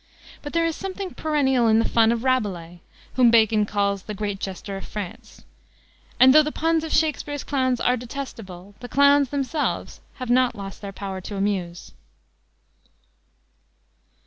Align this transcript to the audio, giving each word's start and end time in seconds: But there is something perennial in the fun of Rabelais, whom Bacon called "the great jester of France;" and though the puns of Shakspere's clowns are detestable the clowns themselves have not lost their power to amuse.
But 0.41 0.53
there 0.53 0.65
is 0.65 0.75
something 0.75 1.13
perennial 1.13 1.67
in 1.67 1.77
the 1.77 1.87
fun 1.87 2.11
of 2.11 2.23
Rabelais, 2.23 2.81
whom 3.13 3.29
Bacon 3.29 3.67
called 3.67 3.99
"the 4.07 4.15
great 4.15 4.39
jester 4.39 4.75
of 4.75 4.87
France;" 4.87 5.45
and 6.19 6.33
though 6.33 6.41
the 6.41 6.51
puns 6.51 6.83
of 6.83 6.91
Shakspere's 6.91 7.43
clowns 7.43 7.79
are 7.79 7.95
detestable 7.95 8.73
the 8.79 8.89
clowns 8.89 9.29
themselves 9.29 10.01
have 10.13 10.31
not 10.31 10.55
lost 10.55 10.81
their 10.81 10.91
power 10.91 11.21
to 11.21 11.35
amuse. 11.35 11.91